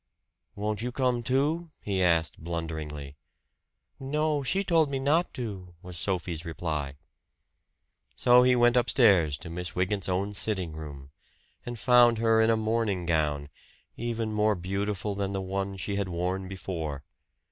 [0.55, 3.17] "Won't you come, too?" he asked blunderingly.
[3.99, 6.95] "No, she told me not to," was Sophie's reply.
[8.15, 11.11] So he went upstairs to Miss Wygant's own sitting room,
[11.67, 13.49] and found her in a morning gown,
[13.95, 17.03] even more beautiful than the one she had worn before.